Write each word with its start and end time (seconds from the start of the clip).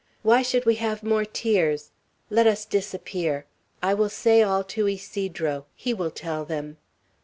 Why 0.23 0.41
should 0.41 0.65
we 0.65 0.77
have 0.77 1.03
more 1.03 1.25
tears? 1.25 1.91
Let 2.31 2.47
us 2.47 2.65
disappear. 2.65 3.45
I 3.83 3.93
will 3.93 4.09
say 4.09 4.41
all 4.41 4.63
to 4.63 4.87
Ysidro. 4.87 5.67
He 5.75 5.93
will 5.93 6.09
tell 6.09 6.43
them." 6.43 6.77